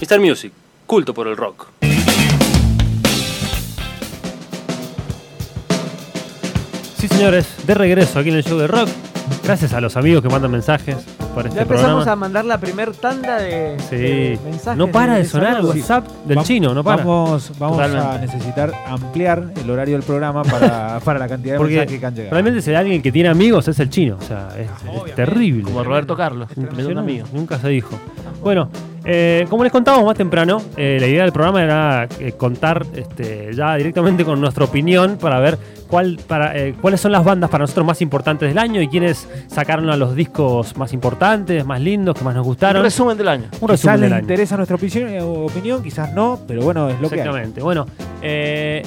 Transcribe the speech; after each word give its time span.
Mr. 0.00 0.18
Music, 0.18 0.52
culto 0.86 1.12
por 1.12 1.28
el 1.28 1.36
rock. 1.36 1.68
Sí, 6.98 7.08
señores, 7.08 7.46
de 7.66 7.74
regreso 7.74 8.18
aquí 8.18 8.30
en 8.30 8.36
el 8.36 8.44
show 8.44 8.58
de 8.58 8.66
rock. 8.66 8.88
Gracias 9.44 9.72
a 9.72 9.80
los 9.80 9.96
amigos 9.96 10.22
que 10.22 10.28
mandan 10.28 10.50
mensajes 10.50 10.96
por 11.34 11.44
este 11.46 11.56
Ya 11.56 11.62
empezamos 11.62 11.90
programa. 12.04 12.12
a 12.12 12.16
mandar 12.16 12.44
la 12.44 12.58
primer 12.58 12.92
tanda 12.92 13.38
de, 13.38 13.76
Sí. 13.90 13.96
de 13.96 14.38
mensajes. 14.44 14.78
No 14.78 14.88
para 14.88 15.16
de 15.16 15.24
sonar 15.24 15.58
el. 15.60 15.66
WhatsApp 15.66 16.06
del 16.26 16.38
Va- 16.38 16.42
chino, 16.44 16.74
no 16.74 16.84
para. 16.84 16.98
Vamos, 17.04 17.52
vamos 17.58 17.80
a 17.80 18.18
necesitar 18.18 18.72
ampliar 18.86 19.44
el 19.62 19.70
horario 19.70 19.94
del 19.96 20.04
programa 20.04 20.42
para, 20.44 21.00
para 21.04 21.18
la 21.18 21.28
cantidad 21.28 21.54
de 21.54 21.58
Porque 21.58 21.74
mensajes 21.76 22.00
que 22.00 22.06
han 22.06 22.14
llegado. 22.14 22.32
realmente 22.32 22.62
si 22.62 22.70
hay 22.70 22.76
alguien 22.76 23.02
que 23.02 23.10
tiene 23.12 23.28
amigos 23.28 23.66
es 23.68 23.78
el 23.80 23.90
chino. 23.90 24.16
O 24.20 24.24
sea, 24.24 24.48
es, 24.58 24.68
es 25.08 25.14
terrible. 25.14 25.64
Como 25.64 25.82
Roberto 25.82 26.16
Carlos, 26.16 26.48
tremendo 26.48 27.00
amigo. 27.00 27.26
Nunca 27.32 27.58
se 27.58 27.68
dijo. 27.68 27.98
Bueno, 28.42 28.68
eh, 29.04 29.46
como 29.50 29.64
les 29.64 29.72
contábamos 29.72 30.06
más 30.06 30.16
temprano, 30.16 30.62
eh, 30.76 30.98
la 31.00 31.06
idea 31.06 31.22
del 31.22 31.32
programa 31.32 31.62
era 31.62 32.08
eh, 32.20 32.32
contar 32.32 32.86
este, 32.94 33.50
ya 33.54 33.74
directamente 33.76 34.24
con 34.24 34.40
nuestra 34.40 34.64
opinión 34.64 35.18
para 35.18 35.40
ver 35.40 35.58
cuál, 35.88 36.18
para, 36.26 36.56
eh, 36.56 36.74
cuáles 36.80 37.00
son 37.00 37.12
las 37.12 37.24
bandas 37.24 37.50
para 37.50 37.62
nosotros 37.62 37.84
más 37.86 38.00
importantes 38.00 38.48
del 38.48 38.58
año 38.58 38.80
y 38.80 38.88
quiénes 38.88 39.28
sacaron 39.48 39.90
a 39.90 39.96
los 39.96 40.14
discos 40.14 40.76
más 40.76 40.92
importantes, 40.92 41.64
más 41.66 41.80
lindos, 41.80 42.16
que 42.16 42.24
más 42.24 42.34
nos 42.34 42.44
Un 42.46 42.50
gustaron. 42.50 42.82
resumen 42.82 43.18
del 43.18 43.28
año. 43.28 43.44
Un 43.60 43.68
Quizás 43.70 43.94
les 43.98 44.00
del 44.02 44.12
año. 44.14 44.22
interesa 44.22 44.56
nuestra 44.56 44.76
opinión, 44.76 45.08
opinión, 45.46 45.82
quizás 45.82 46.12
no, 46.14 46.38
pero 46.46 46.62
bueno, 46.62 46.88
es 46.88 47.00
lo 47.00 47.08
que. 47.08 47.16
Exactamente. 47.16 47.60
Bueno, 47.60 47.86
eh, 48.22 48.82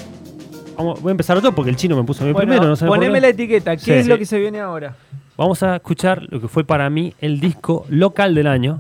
vamos- 0.78 1.02
voy 1.02 1.10
a 1.10 1.12
empezar 1.12 1.42
yo 1.42 1.52
porque 1.52 1.70
el 1.72 1.76
chino 1.76 1.96
me 1.98 2.04
puso 2.04 2.24
a 2.24 2.28
mí 2.28 2.34
Bueno, 2.34 2.48
primero. 2.48 2.68
No 2.70 2.76
sé 2.76 2.86
por 2.86 2.98
poneme 2.98 3.20
la 3.22 3.28
etiqueta. 3.30 3.76
¿Qué 3.76 3.84
Sí, 3.84 3.92
es 3.92 4.04
sí. 4.04 4.10
lo 4.10 4.18
que 4.18 4.26
se 4.26 4.40
viene 4.40 4.60
ahora? 4.62 4.96
Vamos 5.38 5.62
a 5.64 5.76
escuchar 5.76 6.24
lo 6.30 6.40
que 6.40 6.48
fue 6.48 6.64
para 6.64 6.90
mí 6.90 7.14
el 7.20 7.42
disco 7.42 7.86
local 7.90 8.34
del 8.34 8.48
año. 8.48 8.80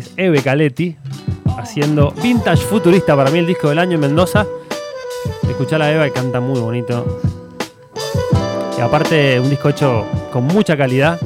Es 0.00 0.14
Eve 0.16 0.42
Caletti 0.42 0.96
haciendo 1.58 2.14
Vintage 2.22 2.64
Futurista 2.64 3.14
para 3.14 3.30
mí 3.30 3.38
el 3.38 3.46
disco 3.46 3.68
del 3.68 3.78
año 3.78 3.96
en 3.96 4.00
Mendoza. 4.00 4.46
Escuchar 5.46 5.82
a 5.82 5.92
Eva 5.92 6.08
y 6.08 6.10
canta 6.10 6.40
muy 6.40 6.58
bonito. 6.58 7.20
Y 8.78 8.80
aparte 8.80 9.38
un 9.38 9.50
disco 9.50 9.68
hecho 9.68 10.06
con 10.32 10.44
mucha 10.44 10.74
calidad. 10.74 11.20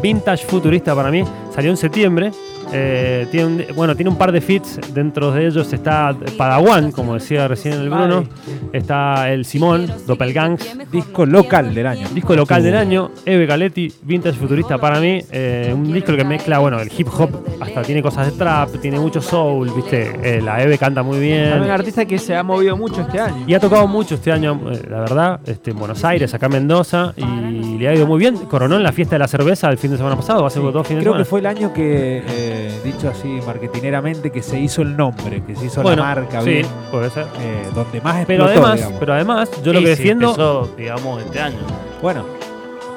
Vintage 0.00 0.46
Futurista 0.46 0.94
para 0.94 1.10
mí 1.10 1.24
salió 1.52 1.72
en 1.72 1.76
septiembre. 1.76 2.30
Eh, 2.72 3.26
tiene 3.30 3.46
un, 3.46 3.64
bueno, 3.74 3.94
tiene 3.96 4.10
un 4.10 4.16
par 4.16 4.32
de 4.32 4.40
fits. 4.40 4.78
Dentro 4.94 5.30
de 5.32 5.46
ellos 5.46 5.72
está 5.72 6.14
Padawan, 6.36 6.92
como 6.92 7.14
decía 7.14 7.48
recién 7.48 7.74
el 7.74 7.90
Bruno. 7.90 8.24
Está 8.72 9.30
el 9.32 9.44
Simón, 9.44 9.86
Doppelgangs. 10.06 10.90
Disco 10.90 11.26
local 11.26 11.74
del 11.74 11.86
año. 11.86 12.08
Disco 12.14 12.34
local 12.34 12.62
del 12.62 12.76
año, 12.76 13.10
Eve 13.24 13.46
Galetti, 13.46 13.92
Vintage 14.02 14.36
Futurista 14.38 14.78
para 14.78 15.00
mí. 15.00 15.20
eh, 15.30 15.72
un 15.74 15.92
disco 15.92 16.14
que 16.16 16.24
mezcla, 16.24 16.58
bueno, 16.58 16.80
el 16.80 16.90
hip 16.96 17.08
hop, 17.16 17.30
hasta 17.60 17.82
tiene 17.82 18.02
cosas 18.02 18.26
de 18.26 18.32
trap, 18.32 18.70
tiene 18.80 18.98
mucho 18.98 19.20
soul, 19.20 19.70
¿viste? 19.74 20.12
Eh, 20.22 20.40
la 20.42 20.62
Eve 20.62 20.78
canta 20.78 21.02
muy 21.02 21.14
También 21.16 21.52
un 21.54 21.60
bien. 21.60 21.70
artista 21.70 22.04
que 22.04 22.18
se 22.18 22.34
ha 22.34 22.42
movido 22.42 22.76
mucho 22.76 23.00
este 23.02 23.20
año. 23.20 23.44
Y 23.46 23.54
ha 23.54 23.60
tocado 23.60 23.86
mucho 23.86 24.14
este 24.16 24.32
año, 24.32 24.60
eh, 24.72 24.82
la 24.90 25.00
verdad, 25.00 25.40
este, 25.46 25.70
en 25.70 25.78
Buenos 25.78 26.04
Aires, 26.04 26.32
acá 26.34 26.46
en 26.46 26.52
Mendoza, 26.52 27.12
y 27.16 27.69
le 27.80 27.88
ha 27.88 27.94
ido 27.94 28.06
muy 28.06 28.18
bien. 28.18 28.36
Coronó 28.46 28.76
en 28.76 28.82
la 28.82 28.92
fiesta 28.92 29.16
de 29.16 29.18
la 29.20 29.28
cerveza 29.28 29.68
el 29.70 29.78
fin 29.78 29.90
de 29.90 29.96
semana 29.96 30.14
pasado, 30.16 30.46
hace 30.46 30.60
dos 30.60 30.86
fines 30.86 31.00
de 31.00 31.10
Creo 31.10 31.12
semana. 31.14 31.18
que 31.24 31.24
fue 31.28 31.40
el 31.40 31.46
año 31.46 31.72
que, 31.72 32.22
eh, 32.28 32.80
dicho 32.84 33.08
así 33.08 33.28
marketineramente, 33.46 34.30
que 34.30 34.42
se 34.42 34.60
hizo 34.60 34.82
el 34.82 34.96
nombre, 34.96 35.42
que 35.44 35.56
se 35.56 35.66
hizo 35.66 35.82
bueno, 35.82 36.02
la 36.02 36.14
marca, 36.14 36.42
sí, 36.42 36.50
bien, 36.50 36.66
puede 36.90 37.10
ser. 37.10 37.26
eh, 37.40 37.68
donde 37.74 38.00
más 38.00 38.24
Pero 38.26 38.44
explotó, 38.44 38.50
además, 38.66 38.76
digamos. 38.76 39.00
pero 39.00 39.12
además, 39.14 39.50
yo 39.64 39.72
lo 39.72 39.78
Sí, 39.80 39.84
que 39.84 39.90
sí, 39.92 39.96
defiendo, 39.98 40.26
empezó, 40.30 40.70
digamos, 40.76 41.22
este 41.24 41.40
año. 41.40 41.56
Bueno, 42.02 42.24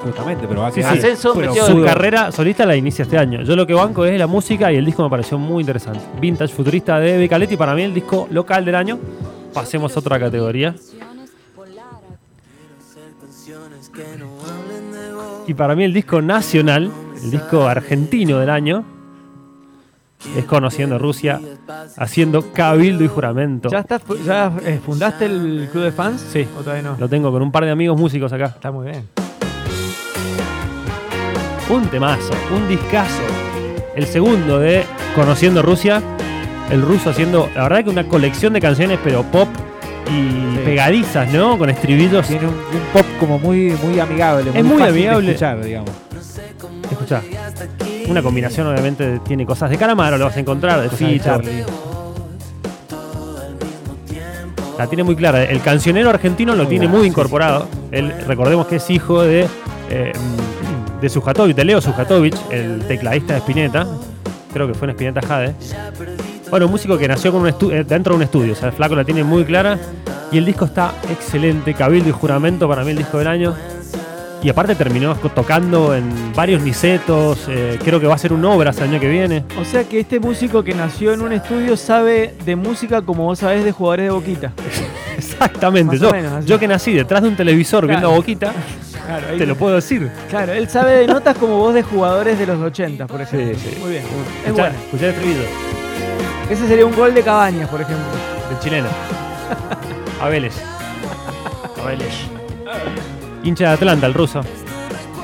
justamente, 0.03 0.45
pero 0.47 0.61
va 0.61 0.67
a 0.67 0.71
Sí, 0.71 0.81
quedar. 0.81 0.93
sí. 0.93 0.97
Ascenso 0.99 1.33
pero 1.35 1.53
su 1.55 1.81
carrera 1.83 2.31
solista 2.31 2.65
la 2.65 2.75
inicia 2.75 3.03
este 3.03 3.17
año. 3.17 3.41
Yo 3.43 3.55
lo 3.55 3.65
que 3.65 3.73
banco 3.73 4.05
es 4.05 4.17
la 4.19 4.27
música 4.27 4.71
y 4.71 4.75
el 4.75 4.85
disco 4.85 5.01
me 5.03 5.09
pareció 5.09 5.37
muy 5.37 5.61
interesante. 5.61 5.99
Vintage 6.19 6.53
Futurista 6.53 6.99
de 6.99 7.15
Eve 7.15 7.29
Caletti, 7.29 7.55
para 7.57 7.73
mí 7.73 7.83
el 7.83 7.93
disco 7.93 8.27
local 8.31 8.65
del 8.65 8.75
año. 8.75 8.99
Pasemos 9.53 9.95
a 9.95 9.99
otra 9.99 10.19
categoría. 10.19 10.75
Y 15.47 15.53
para 15.53 15.75
mí 15.75 15.83
el 15.83 15.93
disco 15.93 16.21
nacional, 16.21 16.91
el 17.21 17.31
disco 17.31 17.67
argentino 17.67 18.39
del 18.39 18.49
año, 18.49 18.83
es 20.37 20.45
Conociendo 20.45 20.97
Rusia, 20.97 21.39
haciendo 21.97 22.53
cabildo 22.53 23.03
y 23.03 23.07
juramento. 23.07 23.69
¿Ya, 23.69 23.79
estás, 23.79 24.01
¿Ya 24.25 24.51
fundaste 24.85 25.25
el 25.25 25.67
club 25.71 25.83
de 25.83 25.91
fans? 25.91 26.25
Sí. 26.31 26.47
¿O 26.57 26.61
todavía 26.61 26.83
no? 26.83 26.97
Lo 26.97 27.09
tengo 27.09 27.31
con 27.31 27.41
un 27.41 27.51
par 27.51 27.65
de 27.65 27.71
amigos 27.71 27.99
músicos 27.99 28.31
acá. 28.31 28.45
Está 28.45 28.71
muy 28.71 28.87
bien. 28.87 29.07
Un 31.69 31.87
temazo, 31.87 32.33
un 32.55 32.67
discazo. 32.67 33.21
El 33.95 34.05
segundo 34.05 34.59
de 34.59 34.85
Conociendo 35.15 35.61
Rusia. 35.61 36.01
El 36.71 36.81
ruso 36.81 37.09
haciendo, 37.09 37.49
la 37.55 37.63
verdad 37.63 37.83
que 37.83 37.89
una 37.89 38.07
colección 38.07 38.53
de 38.53 38.61
canciones, 38.61 38.97
pero 39.03 39.23
pop 39.23 39.49
y 40.07 40.57
Sí. 40.57 40.61
pegadizas, 40.65 41.31
¿no? 41.31 41.57
Con 41.57 41.69
estribillos. 41.69 42.27
Tiene 42.27 42.47
un, 42.47 42.53
un 42.53 42.81
pop 42.93 43.05
como 43.19 43.39
muy, 43.39 43.75
muy 43.83 43.99
amigable. 43.99 44.51
Es 44.53 44.63
muy 44.63 44.77
fácil 44.79 44.79
de 44.79 44.89
amigable. 44.89 45.27
escuchar, 45.31 45.63
digamos. 45.63 45.89
Escuchá. 46.91 47.21
Una 48.07 48.21
combinación, 48.21 48.67
obviamente, 48.67 49.19
tiene 49.25 49.45
cosas 49.45 49.69
de 49.69 49.77
Calamaro, 49.77 50.17
lo 50.17 50.25
vas 50.25 50.35
a 50.37 50.39
encontrar, 50.39 50.81
de 50.81 50.89
de 50.89 50.95
Fito. 50.95 51.41
La 54.77 54.87
tiene 54.87 55.03
muy 55.03 55.15
clara. 55.15 55.43
El 55.43 55.61
cancionero 55.61 56.09
argentino 56.09 56.53
lo 56.55 56.63
Muy 56.63 56.69
tiene 56.69 56.85
bueno, 56.87 56.97
muy 56.97 57.05
sí, 57.05 57.09
incorporado. 57.11 57.67
Él, 57.91 58.11
recordemos 58.27 58.67
que 58.67 58.77
es 58.77 58.89
hijo 58.89 59.21
de, 59.21 59.47
eh, 59.89 60.11
de 60.99 61.09
Sujatovic, 61.09 61.55
de 61.55 61.63
Leo 61.65 61.79
Sujatovic, 61.81 62.35
el 62.51 62.79
tecladista 62.87 63.33
de 63.33 63.39
Spinetta. 63.39 63.87
Creo 64.51 64.67
que 64.67 64.73
fue 64.73 64.87
en 64.87 64.91
Spinetta 64.91 65.21
Jade. 65.21 65.55
Bueno, 66.53 66.67
un 66.67 66.71
músico 66.73 66.99
que 66.99 67.07
nació 67.07 67.31
con 67.31 67.41
un 67.41 67.47
estu- 67.49 67.71
eh, 67.73 67.83
dentro 67.83 68.13
de 68.13 68.17
un 68.17 68.21
estudio. 68.21 68.53
O 68.53 68.55
sea, 68.55 68.67
el 68.67 68.75
flaco 68.75 68.95
la 68.95 69.03
tiene 69.03 69.23
muy 69.23 69.43
clara. 69.43 69.75
Y 70.31 70.37
el 70.37 70.45
disco 70.45 70.65
está 70.65 70.93
excelente. 71.09 71.73
Cabildo 71.73 72.09
y 72.09 72.11
juramento 72.11 72.67
para 72.69 72.83
mí 72.83 72.91
el 72.91 72.97
disco 72.97 73.17
del 73.17 73.25
año. 73.27 73.55
Y 74.43 74.49
aparte 74.49 74.75
terminó 74.75 75.15
tocando 75.15 75.95
en 75.95 76.31
varios 76.35 76.61
nicetos. 76.61 77.47
eh, 77.49 77.79
creo 77.83 77.99
que 77.99 78.05
va 78.05 78.13
a 78.13 78.17
ser 78.19 78.33
un 78.33 78.45
obras 78.45 78.77
el 78.77 78.83
año 78.83 78.99
que 78.99 79.09
viene. 79.09 79.45
O 79.59 79.65
sea 79.65 79.83
que 79.85 79.99
este 80.01 80.19
músico 80.19 80.63
que 80.63 80.75
nació 80.75 81.11
en 81.13 81.21
un 81.23 81.33
estudio 81.33 81.75
sabe 81.75 82.35
de 82.45 82.55
música 82.55 83.01
como 83.01 83.23
vos 83.23 83.39
sabés 83.39 83.65
de 83.65 83.71
jugadores 83.71 84.05
de 84.05 84.11
boquita. 84.11 84.51
Exactamente. 85.17 85.97
Yo, 85.97 86.11
menos, 86.11 86.33
así. 86.33 86.47
yo 86.47 86.59
que 86.59 86.67
nací 86.67 86.93
detrás 86.93 87.23
de 87.23 87.29
un 87.29 87.35
televisor 87.35 87.87
viendo. 87.87 88.11
Boquita, 88.11 88.53
Claro, 89.07 89.25
te 89.39 89.47
lo 89.47 89.55
puedo 89.55 89.73
decir. 89.73 90.07
claro, 90.29 90.53
él 90.53 90.69
sabe 90.69 90.91
de 90.99 91.07
notas 91.07 91.35
como 91.35 91.57
vos 91.57 91.73
de 91.73 91.81
jugadores 91.81 92.37
de 92.37 92.45
los 92.45 92.61
80, 92.61 93.07
por 93.07 93.21
ejemplo. 93.21 93.57
Sí, 93.59 93.69
sí. 93.71 93.77
Muy 93.81 93.89
bien. 93.89 94.03
Es 94.03 94.45
Escuchá, 94.45 94.61
bueno. 94.69 94.75
escuchá 94.85 95.07
el 95.07 95.13
Ese 96.49 96.67
sería 96.67 96.85
un 96.85 96.95
gol 96.95 97.13
de 97.13 97.23
Cabañas, 97.23 97.69
por 97.69 97.81
ejemplo. 97.81 98.05
del 98.49 98.59
chileno. 98.59 98.87
A 100.21 100.29
Vélez. 100.29 100.53
A 101.81 101.85
ver, 101.85 101.97
Hincha 103.43 103.67
de 103.69 103.73
Atlanta, 103.73 104.05
el 104.07 104.13
ruso. 104.13 104.41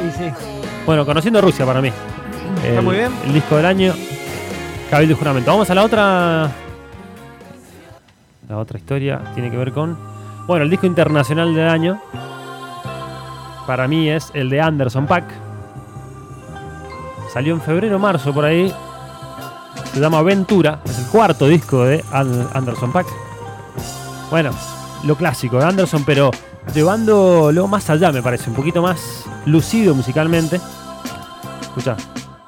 Y 0.06 0.12
sí. 0.18 0.31
Bueno, 0.85 1.06
conociendo 1.06 1.40
Rusia 1.41 1.66
para 1.66 1.81
mí. 1.81 1.91
Está 2.63 2.79
El- 2.79 2.81
muy 2.84 2.96
bien. 2.96 3.12
El 3.25 3.34
disco 3.34 3.56
del 3.58 3.66
año. 3.66 3.94
Cabildo 4.90 5.13
y 5.13 5.18
juramento. 5.18 5.52
Vamos 5.52 5.69
a 5.69 5.75
la 5.75 5.84
otra. 5.84 6.50
La 8.50 8.58
otra 8.58 8.78
historia 8.79 9.22
tiene 9.35 9.52
que 9.52 9.58
ver 9.58 9.72
con. 9.72 9.97
Bueno, 10.47 10.63
el 10.66 10.69
disco 10.72 10.85
internacional 10.88 11.53
del 11.53 11.69
año. 11.69 12.02
Para 13.68 13.88
mí 13.88 14.09
es 14.09 14.31
el 14.34 14.50
de 14.50 14.59
Anderson 14.62 15.06
Pack. 15.06 15.25
Salió 17.31 17.53
en 17.53 17.62
febrero 17.62 17.97
o 17.97 18.00
marzo 18.00 18.34
por 18.34 18.44
ahí. 18.46 18.74
Se 19.94 20.00
llama 20.00 20.22
Ventura. 20.22 20.81
Es 20.85 21.00
el 21.00 21.05
cuarto 21.05 21.47
disco 21.47 21.83
de 21.83 22.03
An- 22.11 22.50
Anderson 22.53 22.91
Pack. 22.91 23.07
Bueno, 24.29 24.51
lo 25.03 25.16
clásico 25.16 25.57
de 25.59 25.66
Anderson, 25.66 26.03
pero 26.05 26.31
llevándolo 26.73 27.67
más 27.67 27.89
allá, 27.89 28.11
me 28.11 28.22
parece. 28.22 28.49
Un 28.49 28.55
poquito 28.55 28.81
más 28.81 29.23
lucido 29.45 29.95
musicalmente. 29.95 30.59
Escucha. 31.61 31.96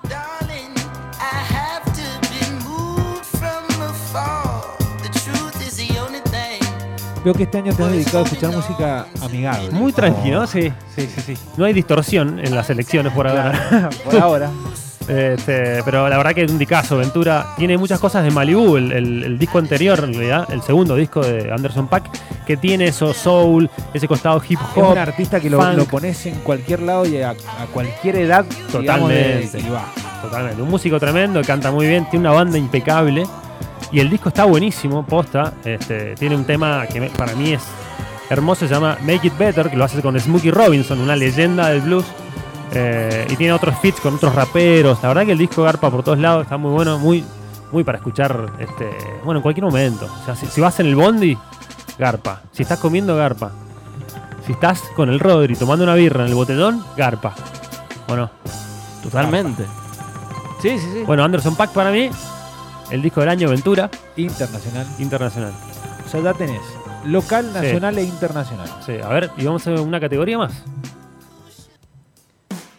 Darling, 0.07 0.71
I 1.19 1.53
have 1.53 1.83
to 1.93 2.27
be 2.29 2.63
moved 2.63 3.23
from 3.25 3.81
afar. 3.89 4.61
The 5.01 5.09
truth 5.19 5.61
is 5.67 5.75
the 5.77 5.99
only 5.99 6.19
thing. 6.25 6.59
Veo 7.25 7.33
que 7.33 7.43
este 7.43 7.57
año 7.57 7.73
te 7.73 7.83
has 7.83 7.91
dedicado 7.91 8.19
a 8.19 8.23
escuchar 8.23 8.51
música 8.51 9.07
amigable. 9.21 9.71
Muy 9.71 9.91
tranquilo, 9.93 10.45
sí, 10.47 10.71
sí, 10.95 11.09
sí, 11.13 11.21
sí. 11.25 11.37
No 11.57 11.65
hay 11.65 11.73
distorsión 11.73 12.39
en 12.39 12.53
las 12.55 12.69
elecciones 12.69 13.11
por 13.13 13.27
ahora. 13.27 13.89
Por 14.05 14.15
ahora. 14.19 14.49
Este, 15.07 15.81
pero 15.83 16.07
la 16.07 16.17
verdad 16.17 16.33
que 16.33 16.43
es 16.43 16.51
un 16.51 16.57
dicazo, 16.59 16.97
Ventura. 16.97 17.47
Tiene 17.57 17.77
muchas 17.77 17.99
cosas 17.99 18.23
de 18.23 18.31
Malibu, 18.31 18.77
el, 18.77 18.91
el- 18.91 19.23
el 19.23 19.37
disco 19.39 19.57
anterior, 19.57 19.99
en 20.03 20.13
realidad, 20.13 20.47
el 20.51 20.61
segundo 20.61 20.95
disco 20.95 21.21
de 21.21 21.51
Anderson 21.51 21.87
Pack, 21.87 22.09
que 22.45 22.55
tiene 22.57 22.85
eso 22.85 23.13
soul, 23.13 23.69
ese 23.93 24.07
costado 24.07 24.41
hip 24.47 24.59
Es 24.75 24.77
hop. 24.83 24.91
un 24.91 24.97
artista 24.97 25.39
que 25.39 25.49
lo, 25.49 25.57
pones 25.89 26.25
en 26.27 26.35
cualquier 26.35 26.81
lado 26.81 27.05
y 27.05 27.21
a, 27.21 27.31
a 27.31 27.65
cualquier 27.73 28.15
edad. 28.17 28.45
Totalmente. 28.71 29.47
de- 29.57 29.59
y 29.59 29.69
va. 29.69 29.85
Totalmente. 30.21 30.61
Un 30.61 30.69
músico 30.69 30.99
tremendo, 30.99 31.41
canta 31.41 31.71
muy 31.71 31.87
bien, 31.87 32.07
tiene 32.09 32.27
una 32.29 32.35
banda 32.37 32.57
impecable. 32.57 33.25
Y 33.91 33.99
el 33.99 34.09
disco 34.09 34.29
está 34.29 34.45
buenísimo, 34.45 35.05
posta. 35.05 35.53
Este, 35.65 36.15
tiene 36.15 36.35
un 36.35 36.45
tema 36.45 36.85
que 36.87 37.01
para 37.17 37.33
mí 37.33 37.51
es 37.53 37.61
hermoso, 38.29 38.65
se 38.67 38.73
llama 38.73 38.97
Make 39.01 39.27
It 39.27 39.37
Better, 39.37 39.69
que 39.69 39.75
lo 39.75 39.83
hace 39.83 40.01
con 40.01 40.17
Smokey 40.17 40.51
Robinson, 40.51 41.01
una 41.01 41.15
leyenda 41.17 41.69
del 41.69 41.81
blues. 41.81 42.05
Eh, 42.73 43.27
y 43.29 43.35
tiene 43.35 43.53
otros 43.53 43.77
feats 43.79 43.99
con 43.99 44.15
otros 44.15 44.33
raperos. 44.33 45.01
La 45.01 45.09
verdad 45.09 45.25
que 45.25 45.33
el 45.33 45.37
disco 45.37 45.63
garpa 45.63 45.89
por 45.89 46.03
todos 46.03 46.19
lados, 46.19 46.43
está 46.43 46.57
muy 46.57 46.71
bueno, 46.71 46.97
muy, 46.99 47.23
muy 47.71 47.83
para 47.83 47.97
escuchar, 47.97 48.53
este, 48.59 48.89
bueno, 49.23 49.39
en 49.39 49.41
cualquier 49.43 49.65
momento. 49.65 50.05
O 50.21 50.25
sea, 50.25 50.35
si, 50.35 50.45
si 50.47 50.61
vas 50.61 50.79
en 50.79 50.87
el 50.87 50.95
bondi, 50.95 51.37
garpa. 51.97 52.41
Si 52.51 52.63
estás 52.63 52.79
comiendo, 52.79 53.15
garpa. 53.15 53.51
Si 54.45 54.53
estás 54.53 54.81
con 54.95 55.09
el 55.09 55.19
Rodri 55.19 55.55
tomando 55.55 55.83
una 55.83 55.95
birra 55.95 56.23
en 56.23 56.29
el 56.29 56.35
botellón, 56.35 56.83
garpa. 56.95 57.35
¿O 58.07 58.15
no? 58.15 58.29
Totalmente. 59.03 59.65
Sí, 60.61 60.77
sí, 60.79 60.87
sí. 60.93 61.03
Bueno, 61.05 61.23
Anderson 61.23 61.55
Pack 61.55 61.71
para 61.71 61.91
mí, 61.91 62.09
el 62.89 63.01
disco 63.01 63.19
del 63.19 63.29
año 63.29 63.49
Ventura 63.49 63.89
Internacional. 64.15 64.87
Internacional. 64.99 65.53
O 66.05 66.09
sea, 66.09 66.21
ya 66.21 66.33
tenés 66.33 66.61
local, 67.05 67.51
nacional 67.53 67.97
e 67.97 68.03
internacional. 68.03 68.69
Sí, 68.85 68.93
a 69.03 69.07
ver, 69.09 69.31
y 69.37 69.45
vamos 69.45 69.65
a 69.67 69.71
una 69.71 69.99
categoría 69.99 70.37
más. 70.37 70.53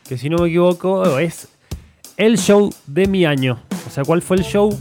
Que 0.08 0.18
si 0.18 0.28
no 0.28 0.38
me 0.38 0.48
equivoco 0.48 1.18
es 1.18 1.48
el 2.16 2.38
show 2.38 2.70
de 2.86 3.06
mi 3.06 3.24
año. 3.24 3.58
O 3.86 3.90
sea, 3.90 4.04
¿cuál 4.04 4.22
fue 4.22 4.36
el 4.36 4.44
show 4.44 4.76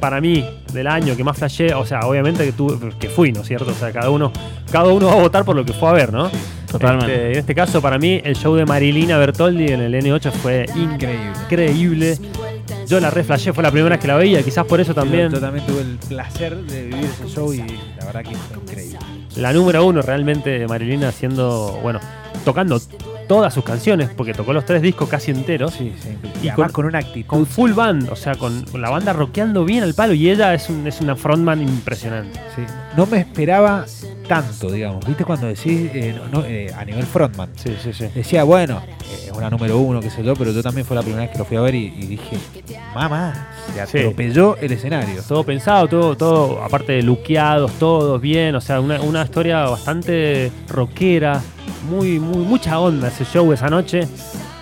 para 0.00 0.20
mí 0.20 0.44
del 0.72 0.86
año 0.86 1.16
que 1.16 1.24
más 1.24 1.36
flashé? 1.38 1.74
O 1.74 1.86
sea, 1.86 2.00
obviamente 2.00 2.44
que, 2.44 2.52
tuve, 2.52 2.90
que 2.98 3.08
fui, 3.08 3.32
¿no 3.32 3.40
es 3.42 3.48
cierto? 3.48 3.70
O 3.70 3.74
sea, 3.74 3.92
cada 3.92 4.10
uno, 4.10 4.32
cada 4.70 4.88
uno 4.92 5.06
va 5.06 5.12
a 5.14 5.16
votar 5.20 5.44
por 5.44 5.56
lo 5.56 5.64
que 5.64 5.72
fue 5.72 5.88
a 5.88 5.92
ver, 5.92 6.12
¿no? 6.12 6.30
Totalmente. 6.70 7.14
Este, 7.14 7.32
en 7.32 7.38
este 7.38 7.54
caso, 7.54 7.80
para 7.80 7.98
mí, 7.98 8.20
el 8.22 8.36
show 8.36 8.54
de 8.54 8.66
Marilina 8.66 9.16
Bertoldi 9.18 9.68
en 9.68 9.80
el 9.80 9.94
N8 9.94 10.30
fue 10.32 10.66
Increíble. 10.74 11.32
increíble. 11.44 12.18
Yo 12.86 13.00
la 13.00 13.10
reflashé, 13.10 13.52
fue 13.52 13.62
la 13.64 13.70
primera 13.72 13.96
vez 13.96 14.00
que 14.00 14.06
la 14.08 14.16
veía, 14.16 14.42
quizás 14.42 14.64
por 14.64 14.80
eso 14.80 14.94
también. 14.94 15.30
Yo 15.30 15.40
también 15.40 15.64
tuve 15.66 15.80
el 15.80 15.96
placer 16.08 16.56
de 16.56 16.82
vivir 16.84 17.04
ese 17.04 17.28
show 17.28 17.52
y 17.52 17.58
la 17.58 18.04
verdad 18.06 18.22
que 18.22 18.36
fue 18.36 18.58
increíble. 18.62 18.98
la 19.36 19.52
número 19.52 19.84
uno 19.84 20.02
realmente 20.02 20.66
Marilina 20.68 21.08
haciendo, 21.08 21.78
bueno, 21.82 21.98
tocando 22.44 22.78
todas 23.28 23.52
sus 23.54 23.64
canciones, 23.64 24.08
porque 24.16 24.32
tocó 24.34 24.52
los 24.52 24.64
tres 24.64 24.82
discos 24.82 25.08
casi 25.08 25.30
enteros, 25.30 25.74
Sí, 25.74 25.92
sí. 26.02 26.10
Y 26.42 26.48
Y, 26.48 26.50
con- 26.52 26.68
con, 26.70 26.86
una 26.86 26.98
actitud. 27.00 27.26
con 27.26 27.46
full 27.46 27.72
band, 27.72 28.08
o 28.10 28.16
sea, 28.16 28.34
con, 28.36 28.62
con 28.64 28.80
la 28.80 28.90
banda 28.90 29.12
rockeando 29.12 29.64
bien 29.64 29.82
al 29.82 29.94
palo, 29.94 30.12
y 30.14 30.30
ella 30.30 30.54
es, 30.54 30.68
un- 30.70 30.86
es 30.86 31.00
una 31.00 31.16
frontman 31.16 31.60
impresionante. 31.62 32.38
Sí. 32.54 32.62
No 32.96 33.06
me 33.06 33.18
esperaba 33.18 33.84
tanto, 34.28 34.70
digamos. 34.70 35.04
¿Viste 35.06 35.24
cuando 35.24 35.46
decís 35.46 35.90
eh, 35.94 36.18
no, 36.32 36.44
eh, 36.44 36.72
a 36.76 36.84
nivel 36.84 37.04
frontman? 37.04 37.50
Sí, 37.56 37.76
sí, 37.82 37.92
sí. 37.92 38.06
Decía, 38.14 38.44
bueno, 38.44 38.80
eh, 38.86 39.26
es 39.26 39.32
una 39.32 39.50
número 39.50 39.78
uno, 39.78 40.00
qué 40.00 40.10
sé 40.10 40.22
yo, 40.24 40.34
pero 40.34 40.50
yo 40.52 40.62
también 40.62 40.86
fue 40.86 40.96
la 40.96 41.02
primera 41.02 41.22
vez 41.22 41.30
que 41.30 41.38
lo 41.38 41.44
fui 41.44 41.56
a 41.56 41.60
ver 41.60 41.74
y, 41.74 41.86
y 41.86 42.06
dije, 42.06 42.36
mamá, 42.94 43.48
se 43.72 43.80
atropelló 43.80 44.56
el 44.56 44.72
escenario. 44.72 45.22
Todo 45.26 45.44
pensado, 45.44 45.86
todo, 45.88 46.16
todo, 46.16 46.62
aparte 46.62 46.92
de 46.92 47.02
luqueados, 47.02 47.72
todos 47.72 48.20
bien, 48.20 48.54
o 48.54 48.60
sea, 48.60 48.80
una, 48.80 49.00
una 49.02 49.22
historia 49.22 49.64
bastante 49.68 50.50
rockera, 50.68 51.40
muy, 51.86 52.18
muy, 52.20 52.38
mucha 52.44 52.78
onda 52.78 53.08
ese 53.08 53.24
show 53.24 53.52
esa 53.52 53.68
noche. 53.68 54.00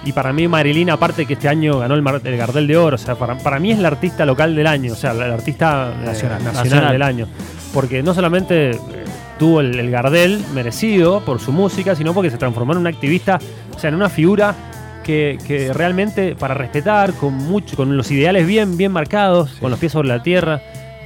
Y 0.04 0.12
para 0.12 0.32
mí 0.32 0.46
Marilina, 0.48 0.92
aparte 0.94 1.24
que 1.24 1.32
este 1.32 1.48
año 1.48 1.78
ganó 1.78 1.94
el, 1.94 2.02
Mar- 2.02 2.20
el 2.22 2.36
Gardel 2.36 2.66
de 2.66 2.76
Oro, 2.76 2.96
o 2.96 2.98
sea, 2.98 3.14
para, 3.14 3.38
para 3.38 3.58
mí 3.58 3.70
es 3.72 3.78
la 3.78 3.88
artista 3.88 4.26
local 4.26 4.54
del 4.54 4.66
año, 4.66 4.92
o 4.92 4.96
sea, 4.96 5.14
la, 5.14 5.28
la 5.28 5.34
artista 5.34 5.92
eh, 6.02 6.04
Nacional. 6.44 6.92
del 6.92 7.02
año. 7.02 7.26
Porque 7.72 8.02
no 8.02 8.12
solamente 8.12 8.72
eh, 8.72 8.78
tuvo 9.38 9.60
el, 9.60 9.78
el 9.78 9.90
Gardel 9.90 10.44
merecido 10.54 11.24
por 11.24 11.40
su 11.40 11.52
música, 11.52 11.94
sino 11.94 12.12
porque 12.12 12.30
se 12.30 12.36
transformó 12.36 12.72
en 12.72 12.78
una 12.80 12.90
activista, 12.90 13.38
o 13.74 13.78
sea, 13.78 13.88
en 13.88 13.94
una 13.94 14.10
figura 14.10 14.54
que, 15.02 15.38
que 15.46 15.72
realmente 15.72 16.36
para 16.36 16.52
respetar, 16.54 17.14
con 17.14 17.32
mucho, 17.34 17.74
con 17.76 17.96
los 17.96 18.10
ideales 18.10 18.46
bien, 18.46 18.76
bien 18.76 18.92
marcados, 18.92 19.50
Sí. 19.52 19.60
con 19.60 19.70
los 19.70 19.80
pies 19.80 19.92
sobre 19.92 20.08
la 20.08 20.22
tierra. 20.22 20.60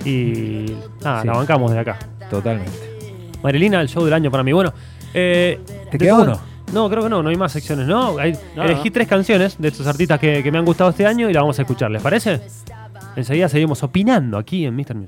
Y 0.05 0.67
nada, 1.05 1.23
Sí. 1.23 1.27
la 1.29 1.33
bancamos 1.35 1.71
de 1.73 1.79
acá. 1.79 1.99
Totalmente. 2.31 2.73
Marilina, 3.43 3.81
el 3.81 3.89
show 3.89 4.05
del 4.05 4.15
año 4.15 4.31
para 4.31 4.43
mí. 4.43 4.53
Bueno, 4.53 4.73
eh, 5.15 5.59
¿Te 5.91 5.99
queda 5.99 6.15
uno? 6.17 6.41
No, 6.73 6.91
creo 6.91 7.03
que 7.05 7.09
no, 7.09 7.23
no 7.23 7.31
hay 7.31 7.37
más 7.37 7.53
secciones, 7.53 7.87
¿no? 7.87 8.19
Hay- 8.19 8.37
No, 8.55 8.63
elegí 8.65 8.89
no. 8.89 8.93
tres 8.93 9.09
canciones 9.09 9.57
de 9.59 9.69
estos 9.69 9.87
artistas 9.87 10.19
que, 10.21 10.43
que 10.43 10.53
me 10.53 10.59
han 10.59 10.65
gustado 10.67 10.91
este 10.91 11.07
año 11.07 11.31
y 11.31 11.33
las 11.33 11.43
vamos 11.43 11.59
a 11.59 11.63
escuchar, 11.63 11.91
¿les 11.91 12.03
parece? 12.03 12.41
Enseguida 13.17 13.49
seguimos 13.49 13.83
opinando 13.83 14.37
aquí 14.39 14.65
en 14.67 14.77
Mr. 14.77 14.95
Music. 14.95 15.07